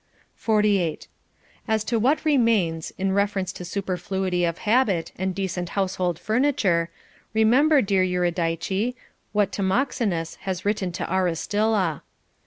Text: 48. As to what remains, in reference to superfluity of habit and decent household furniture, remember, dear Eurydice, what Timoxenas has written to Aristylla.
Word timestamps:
48. 0.33 1.07
As 1.67 1.83
to 1.83 1.99
what 1.99 2.25
remains, 2.25 2.91
in 2.97 3.11
reference 3.11 3.51
to 3.53 3.63
superfluity 3.63 4.43
of 4.45 4.57
habit 4.65 5.11
and 5.15 5.35
decent 5.35 5.69
household 5.77 6.17
furniture, 6.17 6.89
remember, 7.35 7.83
dear 7.83 8.01
Eurydice, 8.01 8.95
what 9.31 9.51
Timoxenas 9.51 10.37
has 10.37 10.65
written 10.65 10.91
to 10.93 11.03
Aristylla. 11.05 12.01